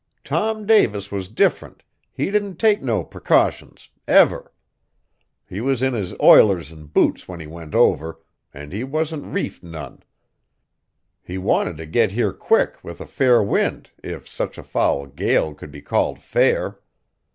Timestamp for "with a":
12.83-13.05